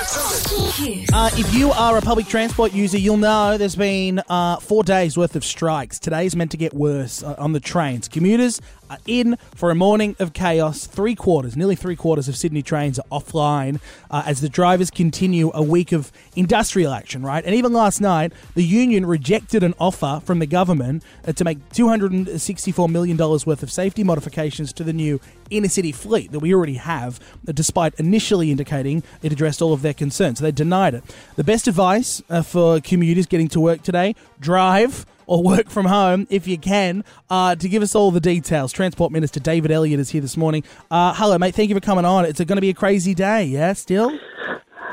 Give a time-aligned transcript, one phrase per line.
[0.00, 5.18] Uh, if you are a public transport user, you'll know there's been uh, four days
[5.18, 5.98] worth of strikes.
[5.98, 8.08] Today's meant to get worse uh, on the trains.
[8.08, 10.86] Commuters are in for a morning of chaos.
[10.86, 13.78] Three quarters, nearly three quarters of Sydney trains are offline
[14.10, 17.44] uh, as the drivers continue a week of industrial action, right?
[17.44, 21.68] And even last night, the union rejected an offer from the government uh, to make
[21.70, 25.20] $264 million worth of safety modifications to the new
[25.50, 29.82] inner city fleet that we already have, uh, despite initially indicating it addressed all of
[29.82, 30.38] their concerns.
[30.38, 31.04] So They denied it.
[31.36, 36.26] The best advice uh, for commuters getting to work today drive or work from home
[36.30, 37.04] if you can.
[37.30, 40.64] Uh, to give us all the details, Transport Minister David Elliott is here this morning.
[40.90, 41.54] Uh, hello, mate.
[41.54, 42.24] Thank you for coming on.
[42.24, 44.18] It's going to be a crazy day, yeah, still?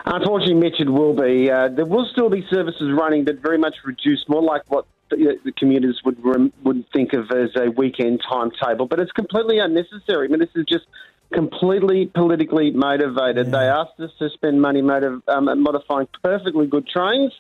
[0.05, 1.51] Unfortunately, Mitch, it will be.
[1.51, 5.51] Uh, there will still be services running, but very much reduced, more like what the,
[5.57, 6.17] commuters would
[6.63, 8.87] would think of as a weekend timetable.
[8.87, 10.27] But it's completely unnecessary.
[10.27, 10.85] I mean, this is just
[11.33, 13.47] completely politically motivated.
[13.47, 13.51] Yeah.
[13.51, 17.33] They asked us to spend money motiv- um, modifying perfectly good trains.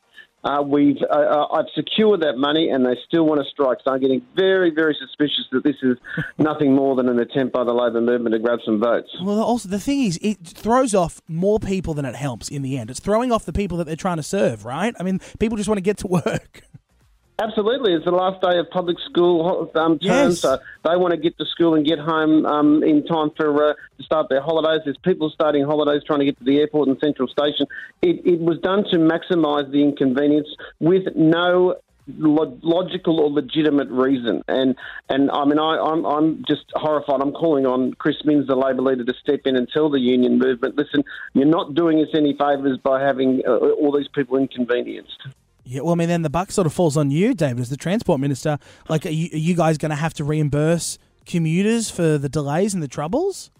[0.43, 3.79] Uh, we've uh, uh, I've secured that money, and they still want to strike.
[3.83, 5.97] So I'm getting very, very suspicious that this is
[6.37, 9.09] nothing more than an attempt by the Labor movement to grab some votes.
[9.21, 12.77] Well, also, the thing is, it throws off more people than it helps in the
[12.77, 12.91] end.
[12.91, 14.93] It's throwing off the people that they're trying to serve, right?
[14.99, 16.61] I mean, people just want to get to work.
[17.39, 20.39] Absolutely, it's the last day of public school um, term, Yes.
[20.39, 23.73] so they want to get to school and get home um, in time for uh,
[23.97, 24.81] to start their holidays.
[24.85, 27.67] There's people starting holidays trying to get to the airport and Central Station.
[28.01, 30.47] It, it was done to maximise the inconvenience
[30.79, 31.75] with no
[32.07, 34.41] lo- logical or legitimate reason.
[34.47, 34.75] And
[35.07, 37.21] and I mean, I, I'm I'm just horrified.
[37.21, 40.39] I'm calling on Chris Minns, the Labor leader, to step in and tell the union
[40.39, 41.03] movement, listen,
[41.35, 45.27] you're not doing us any favours by having uh, all these people inconvenienced.
[45.69, 47.75] Yeah, well, I mean, then the buck sort of falls on you, David, as the
[47.75, 48.57] transport minister.
[48.87, 52.73] Like, are you, are you guys going to have to reimburse commuters for the delays
[52.73, 53.51] and the troubles?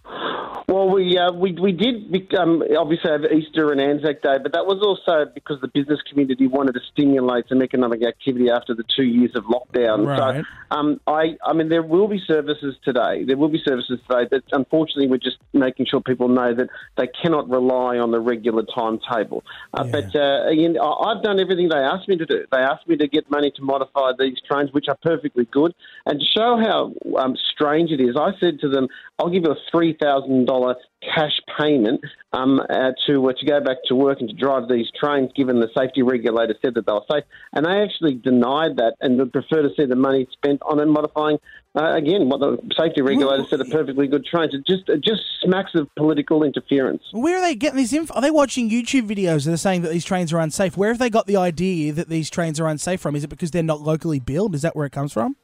[0.78, 4.68] Well, we uh, we we did um, obviously have Easter and Anzac Day, but that
[4.68, 9.04] was also because the business community wanted to stimulate some economic activity after the two
[9.04, 10.06] years of lockdown.
[10.06, 10.46] Right.
[10.46, 13.24] So, um, I I mean, there will be services today.
[13.26, 17.08] There will be services today, but unfortunately, we're just making sure people know that they
[17.08, 19.44] cannot rely on the regular timetable.
[19.74, 19.92] Uh, Yeah.
[19.92, 22.46] But uh, again, I've done everything they asked me to do.
[22.52, 25.74] They asked me to get money to modify these trains, which are perfectly good,
[26.06, 29.54] and to show how um, strange it is, I said to them, "I'll give you
[29.54, 30.67] a three thousand dollar
[31.04, 32.02] cash payment
[32.34, 35.60] um, uh, to uh, to go back to work and to drive these trains, given
[35.60, 37.24] the safety regulator said that they were safe."
[37.54, 41.38] And they actually denied that and would prefer to see the money spent on modifying.
[41.76, 44.54] Uh, again, what the safety regulator said are perfectly good trains.
[44.54, 47.04] It just it just smacks of political interference.
[47.12, 48.16] Where are they getting this info?
[48.16, 50.76] Are they watching YouTube videos that are saying that these trains are unsafe?
[50.76, 53.16] Where have they got the idea that these trains are unsafe from?
[53.16, 54.56] Is it because they're not locally built?
[54.56, 55.36] Is that where it comes from?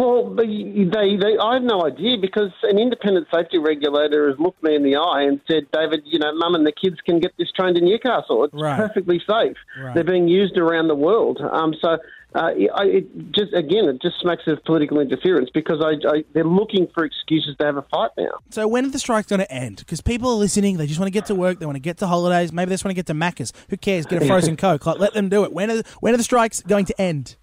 [0.00, 4.62] Well, they, they, they, I have no idea because an independent safety regulator has looked
[4.62, 7.32] me in the eye and said, David, you know, mum and the kids can get
[7.38, 8.44] this trained in Newcastle.
[8.44, 8.78] It's Right.
[8.78, 9.56] perfectly safe.
[9.78, 9.94] Right.
[9.94, 11.38] They're being used around the world.
[11.52, 11.98] Um, so,
[12.34, 12.38] uh,
[12.76, 16.86] I, it just again, it just smacks of political interference because I, I, they're looking
[16.94, 18.30] for excuses to have a fight now.
[18.50, 19.78] So when are the strikes going to end?
[19.78, 20.76] Because people are listening.
[20.78, 21.58] They just want to get to work.
[21.58, 22.52] They want to get to holidays.
[22.52, 23.52] Maybe they just want to get to Macca's.
[23.68, 24.06] Who cares?
[24.06, 24.86] Get a frozen Coke.
[24.86, 25.52] Like, let them do it.
[25.52, 27.36] When are, when are the strikes going to end?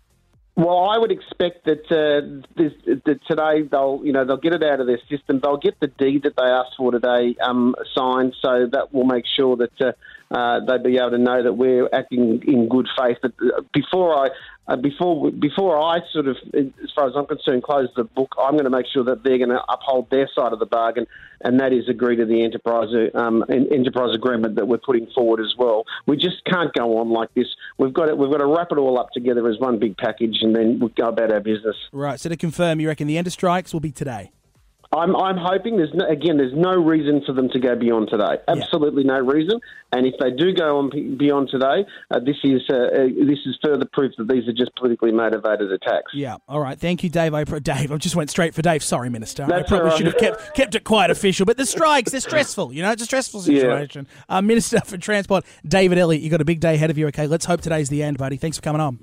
[0.57, 2.73] Well, I would expect that, uh, this,
[3.05, 5.39] that today they'll, you know, they'll get it out of their system.
[5.39, 9.25] They'll get the deed that they asked for today um, signed, so that will make
[9.35, 9.91] sure that uh,
[10.35, 13.17] uh, they'll be able to know that we're acting in good faith.
[13.21, 14.29] But uh, before I,
[14.67, 18.53] uh, before before I sort of, as far as I'm concerned, close the book, I'm
[18.53, 21.07] going to make sure that they're going to uphold their side of the bargain,
[21.41, 25.53] and that is agree to the enterprise um, enterprise agreement that we're putting forward as
[25.57, 25.85] well.
[26.05, 27.47] We just can't go on like this.
[27.77, 30.39] We've got to, we've got to wrap it all up together as one big package,
[30.47, 31.75] and then we'll go about our business.
[31.91, 32.19] Right.
[32.19, 34.31] So to confirm, you reckon the end of strikes will be today?
[34.93, 38.37] I'm, I'm hoping there's no, again there's no reason for them to go beyond today.
[38.47, 39.59] Absolutely no reason.
[39.91, 43.57] And if they do go on beyond today, uh, this is uh, uh, this is
[43.61, 46.13] further proof that these are just politically motivated attacks.
[46.13, 46.37] Yeah.
[46.47, 46.79] All right.
[46.79, 47.33] Thank you, Dave.
[47.33, 48.81] I, Dave, I just went straight for Dave.
[48.81, 49.43] Sorry, Minister.
[49.43, 49.97] I probably right.
[49.97, 51.45] should have kept kept it quite official.
[51.45, 52.71] But the strikes, they're stressful.
[52.71, 54.07] You know, it's a stressful situation.
[54.29, 57.07] Uh, Minister for Transport, David Elliott, you got a big day ahead of you.
[57.07, 58.37] Okay, let's hope today's the end, buddy.
[58.37, 58.99] Thanks for coming on.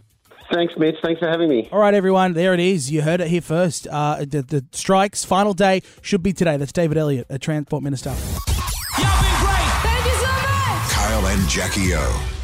[0.55, 0.95] Thanks, Mitch.
[1.03, 1.69] Thanks for having me.
[1.73, 2.35] All right, everyone.
[2.35, 2.89] There it is.
[2.91, 3.89] You heard it here first.
[3.89, 6.57] Uh, the, the strikes final day should be today.
[6.57, 8.11] That's David Elliott, a Transport Minister.
[8.11, 9.73] Y'all been great.
[9.83, 10.91] Thank you so much.
[10.93, 12.44] Kyle and Jackie O.